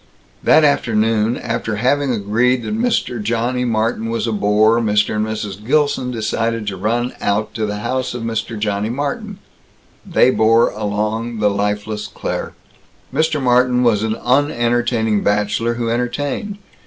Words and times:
That 0.41 0.63
afternoon, 0.63 1.37
after 1.37 1.75
having 1.75 2.11
agreed 2.11 2.63
that 2.63 2.75
Mr. 2.75 3.21
Johnny 3.21 3.65
Martin 3.65 4.09
was 4.09 4.25
a 4.25 4.31
bore, 4.31 4.79
Mr. 4.79 5.17
and 5.17 5.27
Mrs. 5.27 5.63
Gilson 5.63 6.09
decided 6.09 6.65
to 6.65 6.75
run 6.75 7.13
out 7.21 7.53
to 7.53 7.67
the 7.67 7.75
house 7.81 8.15
of 8.15 8.23
Mr. 8.23 8.57
Johnny 8.57 8.89
Martin. 8.89 9.37
They 10.03 10.31
bore 10.31 10.71
along 10.71 11.37
the 11.37 11.51
lifeless 11.51 12.07
Claire. 12.07 12.53
Mr. 13.13 13.39
Martin 13.39 13.83
was 13.83 14.01
an 14.01 14.15
unentertaining 14.15 15.21
bachelor 15.21 15.75
who 15.75 15.91
entertained. 15.91 16.57